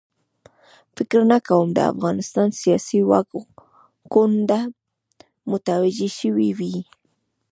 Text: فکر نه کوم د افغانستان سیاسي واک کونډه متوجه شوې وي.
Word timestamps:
فکر 0.95 1.21
نه 1.31 1.37
کوم 1.47 1.67
د 1.73 1.79
افغانستان 1.91 2.49
سیاسي 2.61 2.99
واک 3.09 3.27
کونډه 4.11 4.61
متوجه 5.51 6.09
شوې 6.19 6.49
وي. 6.57 6.77